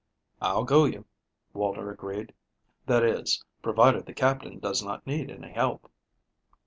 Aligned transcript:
"I'll 0.41 0.63
go 0.63 0.85
you," 0.85 1.05
Walter 1.53 1.91
agreed. 1.91 2.33
"That 2.87 3.03
is, 3.03 3.45
provided 3.61 4.07
the 4.07 4.13
Captain 4.15 4.57
does 4.57 4.83
not 4.83 5.05
need 5.05 5.29
any 5.29 5.51
help." 5.51 5.91